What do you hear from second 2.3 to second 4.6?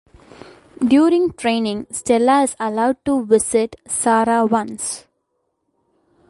is allowed to visit Sarah